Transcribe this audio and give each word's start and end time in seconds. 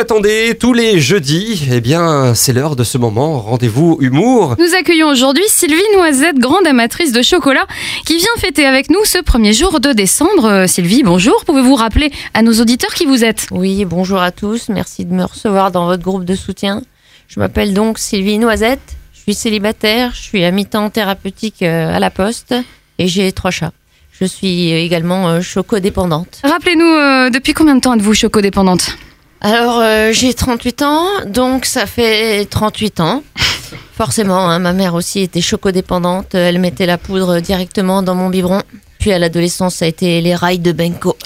l'attendez 0.00 0.56
tous 0.58 0.72
les 0.72 0.98
jeudis. 0.98 1.68
Eh 1.70 1.82
bien, 1.82 2.34
c'est 2.34 2.54
l'heure 2.54 2.74
de 2.74 2.84
ce 2.84 2.96
moment. 2.96 3.38
Rendez-vous 3.38 3.98
humour. 4.00 4.56
Nous 4.58 4.74
accueillons 4.74 5.08
aujourd'hui 5.08 5.44
Sylvie 5.46 5.82
Noisette, 5.94 6.38
grande 6.38 6.66
amatrice 6.66 7.12
de 7.12 7.20
chocolat, 7.20 7.66
qui 8.06 8.16
vient 8.16 8.34
fêter 8.38 8.64
avec 8.64 8.88
nous 8.88 9.04
ce 9.04 9.18
premier 9.18 9.52
jour 9.52 9.78
de 9.78 9.92
décembre. 9.92 10.46
Euh, 10.46 10.66
Sylvie, 10.66 11.02
bonjour. 11.02 11.44
Pouvez-vous 11.44 11.74
rappeler 11.74 12.10
à 12.32 12.40
nos 12.40 12.54
auditeurs 12.62 12.94
qui 12.94 13.04
vous 13.04 13.26
êtes? 13.26 13.48
Oui, 13.50 13.84
bonjour 13.84 14.22
à 14.22 14.30
tous. 14.30 14.70
Merci 14.70 15.04
de 15.04 15.12
me 15.12 15.24
recevoir 15.24 15.70
dans 15.70 15.84
votre 15.84 16.02
groupe 16.02 16.24
de 16.24 16.34
soutien. 16.34 16.80
Je 17.28 17.38
m'appelle 17.38 17.74
donc 17.74 17.98
Sylvie 17.98 18.38
Noisette. 18.38 18.96
Je 19.12 19.20
suis 19.20 19.34
célibataire. 19.34 20.12
Je 20.14 20.22
suis 20.22 20.42
à 20.46 20.50
mi-temps 20.50 20.88
thérapeutique 20.88 21.60
euh, 21.60 21.94
à 21.94 21.98
la 21.98 22.08
poste 22.08 22.54
et 22.98 23.06
j'ai 23.06 23.32
trois 23.32 23.50
chats. 23.50 23.72
Je 24.18 24.24
suis 24.24 24.72
également 24.72 25.28
euh, 25.28 25.40
chocodépendante. 25.42 26.40
Rappelez-nous, 26.42 26.86
euh, 26.86 27.28
depuis 27.28 27.52
combien 27.52 27.76
de 27.76 27.80
temps 27.80 27.94
êtes-vous 27.94 28.14
chocodépendante? 28.14 28.96
Alors, 29.42 29.78
euh, 29.80 30.12
j'ai 30.12 30.34
38 30.34 30.82
ans, 30.82 31.06
donc 31.26 31.64
ça 31.64 31.86
fait 31.86 32.44
38 32.44 33.00
ans. 33.00 33.22
Forcément, 33.96 34.48
hein, 34.48 34.58
ma 34.58 34.72
mère 34.72 34.94
aussi 34.94 35.20
était 35.20 35.40
chocodépendante. 35.40 36.34
Elle 36.34 36.58
mettait 36.58 36.86
la 36.86 36.98
poudre 36.98 37.40
directement 37.40 38.02
dans 38.02 38.14
mon 38.14 38.28
biberon. 38.28 38.62
Puis 38.98 39.12
à 39.12 39.18
l'adolescence, 39.18 39.76
ça 39.76 39.86
a 39.86 39.88
été 39.88 40.20
les 40.20 40.34
rails 40.34 40.58
de 40.58 40.72
Benko. 40.72 41.16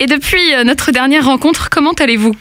Et 0.00 0.06
depuis 0.06 0.54
euh, 0.54 0.64
notre 0.64 0.90
dernière 0.90 1.26
rencontre, 1.26 1.70
comment 1.70 1.92
allez-vous? 1.92 2.34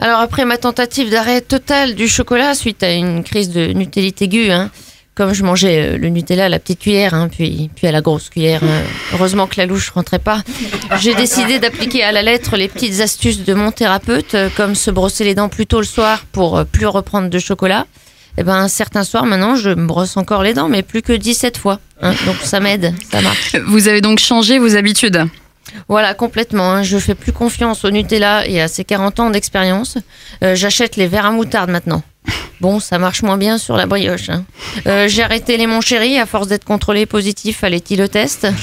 Alors 0.00 0.18
après 0.18 0.44
ma 0.44 0.58
tentative 0.58 1.10
d'arrêt 1.10 1.40
total 1.40 1.94
du 1.94 2.08
chocolat 2.08 2.54
suite 2.54 2.82
à 2.82 2.92
une 2.92 3.22
crise 3.22 3.50
de 3.50 3.66
nutellite 3.66 4.20
aiguë, 4.22 4.50
hein, 4.50 4.70
comme 5.14 5.32
je 5.34 5.42
mangeais 5.44 5.94
euh, 5.94 5.98
le 5.98 6.08
Nutella 6.08 6.46
à 6.46 6.48
la 6.48 6.58
petite 6.58 6.80
cuillère, 6.80 7.12
hein, 7.14 7.28
puis, 7.30 7.70
puis 7.74 7.86
à 7.86 7.92
la 7.92 8.00
grosse 8.00 8.30
cuillère, 8.30 8.60
euh, 8.62 8.82
heureusement 9.12 9.46
que 9.46 9.54
la 9.58 9.66
louche 9.66 9.90
rentrait 9.90 10.18
pas, 10.18 10.42
j'ai 11.00 11.14
décidé 11.14 11.58
d'appliquer 11.58 12.02
à 12.02 12.12
la 12.12 12.22
lettre 12.22 12.56
les 12.56 12.68
petites 12.68 13.00
astuces 13.00 13.44
de 13.44 13.54
mon 13.54 13.70
thérapeute, 13.72 14.34
euh, 14.34 14.48
comme 14.56 14.74
se 14.74 14.90
brosser 14.90 15.24
les 15.24 15.34
dents 15.34 15.48
plus 15.50 15.66
tôt 15.66 15.78
le 15.80 15.86
soir 15.86 16.24
pour 16.32 16.64
plus 16.64 16.86
reprendre 16.86 17.28
de 17.28 17.38
chocolat. 17.38 17.86
Et 18.38 18.44
ben 18.44 18.66
certains 18.68 19.04
soirs 19.04 19.26
maintenant, 19.26 19.56
je 19.56 19.68
me 19.68 19.84
brosse 19.86 20.16
encore 20.16 20.42
les 20.42 20.54
dents, 20.54 20.68
mais 20.70 20.82
plus 20.82 21.02
que 21.02 21.12
17 21.12 21.58
fois. 21.58 21.80
hein. 22.00 22.14
donc 22.24 22.36
ça 22.42 22.60
m'aide, 22.60 22.94
ça 23.10 23.20
marche. 23.20 23.56
Vous 23.66 23.88
avez 23.88 24.00
donc 24.00 24.20
changé 24.20 24.58
vos 24.58 24.74
habitudes? 24.74 25.26
Voilà, 25.88 26.14
complètement. 26.14 26.72
hein. 26.72 26.82
Je 26.82 26.96
fais 26.96 27.14
plus 27.14 27.32
confiance 27.32 27.84
au 27.84 27.90
Nutella 27.90 28.46
et 28.48 28.62
à 28.62 28.68
ses 28.68 28.84
40 28.84 29.20
ans 29.20 29.28
d'expérience. 29.30 29.98
Euh, 30.42 30.54
J'achète 30.54 30.96
les 30.96 31.06
verres 31.08 31.26
à 31.26 31.30
moutarde 31.30 31.68
maintenant. 31.70 32.02
Bon, 32.62 32.78
ça 32.78 33.00
marche 33.00 33.22
moins 33.24 33.36
bien 33.38 33.58
sur 33.58 33.76
la 33.76 33.86
brioche. 33.86 34.28
hein. 34.28 34.44
Euh, 34.86 35.08
J'ai 35.08 35.24
arrêté 35.24 35.56
les 35.56 35.66
mon 35.66 35.80
chéri 35.80 36.16
à 36.20 36.26
force 36.26 36.46
d'être 36.46 36.64
contrôlé 36.64 37.06
positif 37.06 37.64
à 37.64 37.68
l'éthylotest. 37.68 38.46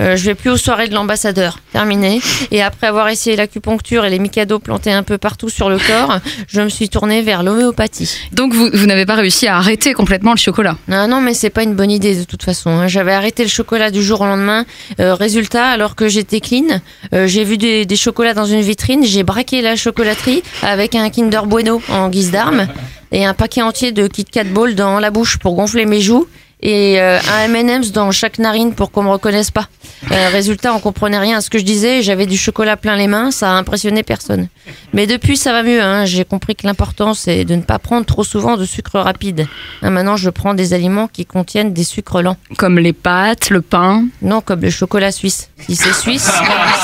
Euh, 0.00 0.16
je 0.16 0.24
vais 0.24 0.34
plus 0.34 0.50
aux 0.50 0.56
soirées 0.56 0.88
de 0.88 0.94
l'ambassadeur. 0.94 1.60
Terminé. 1.72 2.20
Et 2.50 2.62
après 2.62 2.88
avoir 2.88 3.08
essayé 3.10 3.36
l'acupuncture 3.36 4.04
et 4.04 4.10
les 4.10 4.18
micados 4.18 4.58
plantés 4.58 4.90
un 4.90 5.04
peu 5.04 5.18
partout 5.18 5.48
sur 5.48 5.70
le 5.70 5.78
corps, 5.78 6.18
je 6.48 6.60
me 6.62 6.68
suis 6.68 6.88
tournée 6.88 7.22
vers 7.22 7.44
l'homéopathie. 7.44 8.12
Donc 8.32 8.52
vous, 8.52 8.68
vous 8.74 8.86
n'avez 8.86 9.06
pas 9.06 9.14
réussi 9.14 9.46
à 9.46 9.56
arrêter 9.56 9.92
complètement 9.92 10.32
le 10.32 10.36
chocolat? 10.38 10.76
Non, 10.88 11.06
non, 11.06 11.20
mais 11.20 11.32
c'est 11.32 11.48
pas 11.48 11.62
une 11.62 11.74
bonne 11.76 11.92
idée 11.92 12.16
de 12.16 12.24
toute 12.24 12.42
façon. 12.42 12.70
hein. 12.70 12.88
J'avais 12.88 13.12
arrêté 13.12 13.44
le 13.44 13.48
chocolat 13.48 13.92
du 13.92 14.02
jour 14.02 14.20
au 14.22 14.26
lendemain. 14.26 14.64
Euh, 14.98 15.14
résultat, 15.14 15.66
alors 15.68 15.94
que 15.94 16.08
j'étais 16.08 16.40
clean, 16.40 16.80
euh, 17.12 17.28
j'ai 17.28 17.44
vu 17.44 17.56
des, 17.56 17.86
des 17.86 17.96
chocolats 17.96 18.34
dans 18.34 18.46
une 18.46 18.62
vitrine, 18.62 19.04
j'ai 19.04 19.22
braqué 19.22 19.62
la 19.62 19.76
chocolaterie 19.76 20.42
avec 20.62 20.96
un 20.96 21.08
Kinder 21.08 21.46
Bueno 21.46 21.80
en 21.88 22.08
guise 22.08 22.32
d'arme 22.32 22.66
et 23.14 23.24
un 23.24 23.32
paquet 23.32 23.62
entier 23.62 23.92
de 23.92 24.08
Kit 24.08 24.24
Kat 24.24 24.44
Ball 24.44 24.74
dans 24.74 24.98
la 24.98 25.10
bouche 25.10 25.38
pour 25.38 25.54
gonfler 25.54 25.86
mes 25.86 26.00
joues 26.00 26.26
et 26.60 27.00
euh, 27.00 27.18
un 27.32 27.54
M&M's 27.54 27.92
dans 27.92 28.10
chaque 28.10 28.38
narine 28.38 28.74
pour 28.74 28.90
qu'on 28.90 29.02
me 29.02 29.10
reconnaisse 29.10 29.50
pas. 29.50 29.68
Euh, 30.10 30.28
résultat, 30.30 30.74
on 30.74 30.80
comprenait 30.80 31.18
rien 31.18 31.38
à 31.38 31.40
ce 31.40 31.50
que 31.50 31.58
je 31.58 31.64
disais. 31.64 32.02
J'avais 32.02 32.26
du 32.26 32.38
chocolat 32.38 32.76
plein 32.76 32.96
les 32.96 33.06
mains, 33.06 33.30
ça 33.30 33.52
a 33.52 33.54
impressionné 33.54 34.02
personne. 34.02 34.48
Mais 34.92 35.06
depuis, 35.06 35.36
ça 35.36 35.52
va 35.52 35.62
mieux. 35.62 35.80
Hein. 35.82 36.06
J'ai 36.06 36.24
compris 36.24 36.56
que 36.56 36.66
l'important 36.66 37.14
c'est 37.14 37.44
de 37.44 37.54
ne 37.54 37.62
pas 37.62 37.78
prendre 37.78 38.06
trop 38.06 38.24
souvent 38.24 38.56
de 38.56 38.64
sucre 38.64 38.98
rapide. 38.98 39.46
Hein, 39.82 39.90
maintenant, 39.90 40.16
je 40.16 40.30
prends 40.30 40.54
des 40.54 40.72
aliments 40.72 41.06
qui 41.06 41.26
contiennent 41.26 41.72
des 41.72 41.84
sucres 41.84 42.22
lents. 42.22 42.38
Comme 42.56 42.78
les 42.78 42.94
pâtes, 42.94 43.50
le 43.50 43.60
pain. 43.60 44.06
Non, 44.22 44.40
comme 44.40 44.62
le 44.62 44.70
chocolat 44.70 45.12
suisse. 45.12 45.50
Si 45.66 45.76
c'est 45.76 45.94
suisse, 45.94 46.30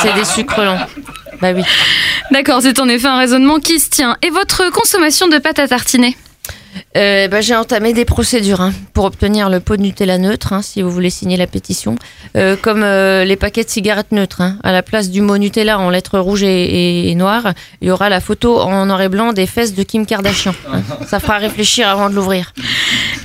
c'est 0.03 0.15
des 0.15 0.27
sucres 0.27 0.63
lents. 0.63 0.79
Bah 1.41 1.53
oui. 1.55 1.63
D'accord, 2.31 2.61
c'est 2.61 2.79
en 2.81 2.89
effet 2.89 3.09
un 3.09 3.19
raisonnement 3.19 3.59
qui 3.59 3.81
se 3.81 3.89
tient. 3.89 4.17
Et 4.23 4.31
votre 4.31 4.71
consommation 4.71 5.27
de 5.27 5.39
pâte 5.39 5.59
à 5.59 5.69
tartiner? 5.69 6.17
Euh, 6.97 7.29
bah, 7.29 7.41
j'ai 7.41 7.55
entamé 7.57 7.93
des 7.93 8.05
procédures 8.05 8.61
hein, 8.61 8.73
pour 8.95 9.05
obtenir 9.05 9.49
le 9.51 9.61
pot 9.61 9.77
de 9.77 9.83
Nutella 9.83 10.19
neutre, 10.19 10.53
hein, 10.53 10.63
si 10.63 10.83
vous 10.83 10.91
voulez 10.91 11.11
signer 11.11 11.37
la 11.37 11.47
pétition, 11.47 11.97
Euh, 12.37 12.57
comme 12.61 12.83
euh, 12.85 13.25
les 13.25 13.37
paquets 13.37 13.65
de 13.65 13.69
cigarettes 13.69 14.13
neutres. 14.13 14.41
hein. 14.41 14.57
À 14.63 14.71
la 14.73 14.83
place 14.83 15.11
du 15.11 15.21
mot 15.21 15.37
Nutella 15.39 15.79
en 15.81 15.91
lettres 15.91 16.19
rouges 16.21 16.43
et, 16.45 17.11
et- 17.11 17.15
noires, 17.17 17.53
il 17.81 17.89
y 17.89 17.91
aura 17.91 18.09
la 18.09 18.21
photo 18.21 18.61
en 18.61 18.87
noir 18.87 19.03
et 19.03 19.09
blanc 19.09 19.33
des 19.33 19.47
fesses 19.47 19.75
de 19.75 19.83
Kim 19.83 20.07
Kardashian. 20.07 20.55
hein. 20.73 20.83
Ça 21.09 21.19
fera 21.19 21.39
réfléchir 21.39 21.89
avant 21.89 22.09
de 22.09 22.15
l'ouvrir. 22.15 22.53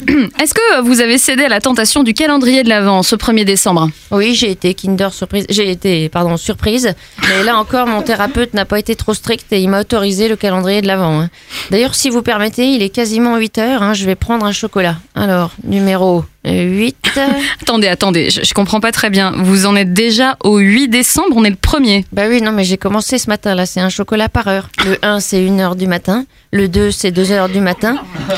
Est-ce 0.42 0.54
que 0.54 0.82
vous 0.82 1.02
avez 1.02 1.18
cédé 1.18 1.44
à 1.44 1.48
la 1.50 1.62
tentation 1.62 2.04
du 2.04 2.14
calendrier 2.14 2.64
de 2.64 2.70
l'Avent 2.70 3.04
ce 3.04 3.16
1er 3.16 3.46
décembre? 3.46 3.90
Oui, 4.12 4.36
j'ai 4.36 4.52
été 4.52 4.74
Kinder 4.74 5.14
surprise. 5.14 5.46
J'ai 5.50 5.70
été, 5.72 6.10
pardon, 6.10 6.38
surprise. 6.38 6.94
Mais 7.28 7.44
là 7.44 7.58
encore, 7.58 7.88
mon 7.88 8.02
thérapeute 8.02 8.54
n'a 8.54 8.66
pas 8.66 8.80
été 8.80 8.96
trop 8.96 9.14
strict 9.14 9.52
et 9.54 9.62
il 9.62 9.70
m'a 9.70 9.82
autorisé 9.82 10.28
le 10.28 10.36
calendrier 10.36 10.82
de 10.82 10.88
l'avant. 10.88 11.22
hein. 11.22 11.30
D'ailleurs, 11.72 11.96
si 11.96 12.10
vous 12.10 12.22
permettez, 12.22 12.68
il 12.74 12.82
est 12.84 12.90
quasiment 12.90 13.38
8 13.38 13.58
heures. 13.58 13.84
hein, 13.84 13.94
je 13.94 14.06
vais 14.06 14.16
prendre 14.16 14.46
un 14.46 14.52
chocolat. 14.52 14.96
Alors, 15.16 15.52
numéro 15.64 16.26
8. 16.46 16.96
Attendez, 17.62 17.88
attendez, 17.88 18.30
je, 18.30 18.42
je 18.44 18.54
comprends 18.54 18.80
pas 18.80 18.92
très 18.92 19.10
bien. 19.10 19.32
Vous 19.38 19.66
en 19.66 19.76
êtes 19.76 19.94
déjà 19.94 20.38
au 20.44 20.58
8 20.60 20.88
décembre, 20.90 21.34
on 21.36 21.44
est 21.44 21.50
le 21.50 21.56
1er. 21.56 22.06
Bah 22.12 22.24
oui, 22.30 22.42
non, 22.42 22.52
mais 22.52 22.64
j'ai 22.64 22.78
commencé 22.78 23.18
ce 23.18 23.28
matin. 23.30 23.56
Là, 23.56 23.66
c'est 23.66 23.80
un 23.80 23.90
chocolat 23.90 24.30
par 24.30 24.48
heure. 24.48 24.70
Le 24.86 24.98
1, 25.04 25.20
c'est 25.20 25.46
1 25.48 25.60
heure 25.60 25.76
du 25.76 25.88
matin. 25.88 26.26
Le 26.52 26.68
2, 26.68 26.92
c'est 26.92 27.12
2 27.12 27.32
heures 27.32 27.50
du 27.50 27.62
matin. 27.62 27.98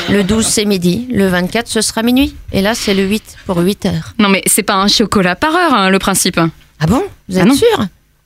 Le 0.10 0.24
12, 0.24 0.46
c'est 0.46 0.66
midi. 0.66 1.08
Le 1.12 1.28
24, 1.28 1.68
ce 1.68 1.82
sera 1.82 2.02
minuit. 2.04 2.36
Et 2.54 2.62
là, 2.62 2.76
c'est 2.76 2.94
le 2.94 3.04
8 3.04 3.24
pour 3.46 3.58
8 3.58 3.86
heures. 3.88 4.14
Non 4.20 4.30
mais 4.30 4.42
c'est 4.48 4.64
pas 4.64 4.76
un 4.76 4.88
chocolat 4.88 5.36
par 5.36 5.56
heure, 5.56 5.74
hein, 5.74 5.90
le 5.90 6.00
principe. 6.00 6.40
Ah 6.80 6.86
bon? 6.88 7.04
Vous 7.30 7.38
Ah 7.40 7.44
êtes 7.44 7.54
sûr? 7.54 7.86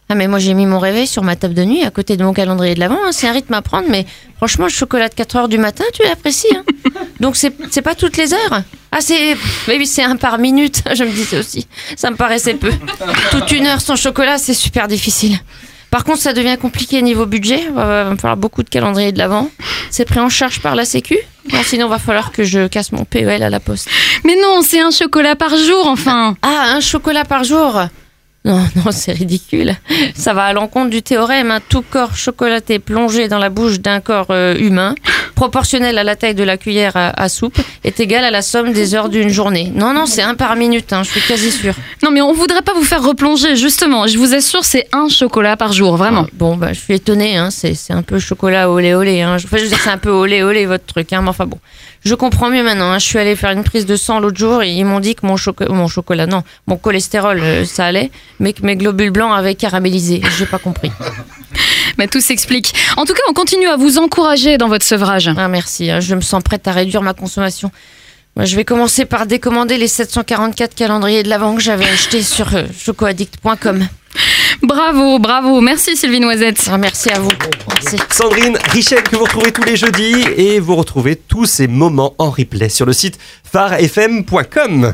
Ah 0.09 0.16
mais 0.16 0.28
moi 0.28 0.40
j'ai 0.40 0.53
mis 0.53 0.66
mon 0.66 0.78
réveil 0.80 1.08
sur 1.08 1.24
ma 1.24 1.38
table 1.38 1.53
de 1.53 1.64
nuit 1.64 1.84
à 1.84 1.90
côté 1.90 2.18
de 2.18 2.24
mon 2.25 2.34
calendrier 2.34 2.75
de 2.75 2.81
l'avant. 2.81 2.97
hein. 3.06 3.12
C'est 3.14 3.28
un 3.30 3.31
rythme 3.31 3.53
à 3.53 3.62
prendre, 3.62 3.88
mais 3.90 4.06
franchement 4.38 4.66
le 4.66 4.72
chocolat 4.72 5.08
de 5.08 5.14
4 5.14 5.36
heures 5.38 5.47
du 5.47 5.58
matin, 5.58 5.86
tu 5.94 6.03
l'apprécies. 6.03 6.53
Hein 6.56 6.64
Donc 7.22 7.38
c'est 7.38 7.81
pas 7.81 7.96
toutes 7.96 8.18
les 8.18 8.34
heures? 8.34 8.62
Ah 8.91 8.97
c'est 9.00 9.35
mais 9.68 9.78
oui 9.78 9.88
c'est 9.88 10.03
un 10.03 10.16
par 10.18 10.38
minute. 10.38 10.84
Je 10.94 11.03
me 11.03 11.12
disais 11.12 11.40
aussi. 11.40 11.68
Ça 11.96 12.12
me 12.12 12.16
paraissait 12.16 12.56
peu. 12.56 12.72
Toute 13.31 13.52
une 13.52 13.66
heure 13.68 13.81
sans 13.81 13.96
chocolat, 13.96 14.38
c'est 14.38 14.53
super 14.53 14.88
difficile. 14.88 15.38
Par 15.91 16.06
contre, 16.06 16.19
ça 16.22 16.31
devient 16.31 16.57
compliqué 16.62 17.02
niveau 17.02 17.25
budget. 17.25 17.63
Il 17.68 17.72
va 17.74 18.03
va 18.06 18.09
me 18.12 18.16
falloir 18.16 18.38
beaucoup 18.38 18.63
de 18.63 18.69
calendrier 18.69 19.12
de 19.12 19.18
l'avant. 19.18 19.50
C'est 19.90 20.06
pris 20.06 20.19
en 20.22 20.29
charge 20.29 20.62
par 20.62 20.74
la 20.75 20.85
Sécu. 20.85 21.18
Non, 21.52 21.59
sinon, 21.66 21.90
va 21.90 22.00
falloir 22.00 22.31
que 22.31 22.44
je 22.46 22.68
casse 22.68 22.94
mon 22.94 23.03
PEL 23.03 23.44
à 23.44 23.50
la 23.50 23.59
poste. 23.59 23.90
Mais 24.24 24.35
non, 24.41 24.62
c'est 24.62 24.79
un 24.79 24.91
chocolat 24.91 25.35
par 25.35 25.58
jour, 25.58 25.88
enfin. 25.88 26.38
Ah, 26.44 26.75
un 26.75 26.79
chocolat 26.79 27.25
par 27.25 27.44
jour 27.44 27.81
Non, 28.46 28.66
non, 28.78 28.91
c'est 28.91 29.12
ridicule. 29.12 29.75
Ça 30.16 30.34
va 30.34 30.46
à 30.46 30.53
l'encontre 30.53 30.91
du 30.91 31.02
théorème. 31.02 31.52
hein. 31.52 31.59
Tout 31.68 31.81
corps 31.81 32.16
chocolaté 32.16 32.79
plongé 32.79 33.28
dans 33.28 33.40
la 33.40 33.50
bouche 33.50 33.79
d'un 33.81 34.00
corps 34.00 34.28
euh, 34.29 34.56
humain, 34.58 34.96
proportionnel 35.46 35.97
à 35.97 36.03
la 36.03 36.16
taille 36.16 36.35
de 36.35 36.44
la 36.44 36.56
cuillère 36.56 36.96
à, 36.96 37.09
à 37.19 37.28
soupe, 37.28 37.57
est 37.84 38.00
égal 38.00 38.24
à 38.24 38.29
la 38.29 38.44
somme 38.44 38.74
des 38.74 38.94
heures 38.94 39.09
d'une 39.09 39.29
journée. 39.29 39.72
Non, 39.74 39.91
non, 39.91 40.06
c'est 40.06 40.22
un 40.22 40.35
par 40.35 40.56
minute, 40.56 40.94
hein, 40.94 41.02
je 41.02 41.09
suis 41.09 41.22
quasi 41.22 41.50
sûre. 41.52 41.74
Non 42.03 42.12
mais 42.12 42.22
on 42.22 42.31
voudrait 42.31 42.62
pas 42.62 42.74
vous 42.75 42.84
faire 42.84 43.02
replonger, 43.02 43.56
justement. 43.56 44.06
Je 44.06 44.19
vous 44.19 44.35
assure, 44.35 44.63
c'est 44.63 44.88
un 44.94 45.07
chocolat 45.09 45.57
par 45.57 45.74
jour, 45.74 45.97
vraiment. 45.97 46.28
Bon, 46.34 46.56
bah, 46.57 46.74
je 46.74 46.79
suis 46.79 46.94
étonnée, 46.94 47.38
hein, 47.38 47.50
c'est 47.50 47.74
c'est 47.74 47.91
un 47.94 48.03
peu 48.03 48.19
chocolat 48.19 48.69
olé 48.69 48.94
olé. 48.94 49.22
Hein. 49.24 49.38
Enfin, 49.44 49.57
je 49.57 49.63
veux 49.63 49.69
dire, 49.69 49.79
c'est 49.84 49.90
un 49.90 49.97
peu 49.97 50.12
olé 50.12 50.44
olé 50.44 50.68
votre 50.68 50.85
truc, 50.85 51.12
hein, 51.12 51.22
mais 51.24 51.29
enfin 51.29 51.47
bon. 51.47 51.58
Je 52.06 52.13
comprends 52.16 52.50
mieux 52.50 52.63
maintenant. 52.63 52.91
hein. 52.91 53.00
Je 53.00 53.06
suis 53.06 53.18
allée 53.19 53.35
faire 53.35 53.52
une 53.52 53.63
prise 53.63 53.85
de 53.88 53.96
sang 53.96 54.19
l'autre 54.19 54.38
jour 54.38 54.62
et 54.63 54.69
ils 54.69 54.85
m'ont 54.85 55.00
dit 55.00 55.13
que 55.16 55.25
mon, 55.25 55.38
choco- 55.38 55.72
mon 55.72 55.88
chocolat, 55.88 56.25
non, 56.28 56.44
mon 56.68 56.78
cholestérol, 56.78 57.40
euh, 57.41 57.66
ça 57.66 57.85
allait, 57.85 58.12
mais 58.40 58.53
que 58.53 58.63
mes 58.63 58.75
globules 58.75 59.12
blancs 59.12 59.31
avaient 59.35 59.56
caramélisé. 59.56 60.22
J'ai 60.38 60.46
pas 60.46 60.59
compris. 60.59 60.91
Mais 61.97 62.07
tout 62.07 62.22
s'explique. 62.22 62.74
En 62.97 63.06
tout 63.06 63.13
cas, 63.13 63.22
on 63.29 63.34
continue 63.34 63.68
à 63.68 63.78
vous 63.78 63.97
encourager 63.97 64.57
dans 64.57 64.68
votre 64.68 64.85
sevrage. 64.85 65.29
Ah, 65.38 65.47
merci, 65.47 65.90
hein, 65.90 65.99
je 65.99 66.16
me 66.16 66.22
sens 66.22 66.41
prête 66.43 66.67
à 66.67 66.72
réduire 66.72 67.02
ma 67.02 67.14
consommation. 67.14 67.72
Moi, 68.35 68.46
je 68.46 68.55
vais 68.55 68.64
commencer 68.64 69.05
par 69.05 69.26
décommander 69.26 69.78
les 69.78 69.90
744 69.90 70.73
calendriers 70.73 71.23
de 71.23 71.29
l'avant 71.29 71.55
que 71.55 71.61
j'avais 71.61 71.85
achetés 71.85 72.22
sur 72.22 72.55
euh, 72.55 72.64
chocoaddict.com. 72.78 73.88
Bravo, 74.61 75.20
bravo. 75.20 75.59
Merci 75.59 75.97
Sylvie 75.97 76.20
Noisette. 76.20 76.70
Ah, 76.72 76.78
merci 76.78 77.09
à 77.09 77.20
vous. 77.20 77.32
Merci. 77.67 77.97
Sandrine 78.09 78.58
Richel 78.70 79.03
que 79.03 79.16
vous 79.16 79.23
retrouvez 79.23 79.52
tous 79.52 79.64
les 79.64 79.76
jeudis 79.76 80.16
et 80.37 80.59
vous 80.59 80.76
retrouvez 80.76 81.16
tous 81.16 81.46
ces 81.46 81.67
moments 81.67 82.14
en 82.20 82.29
replay 82.29 82.70
sur 82.70 82.85
le 82.85 82.94
site 82.94 83.17
pharefm.com. 83.52 84.94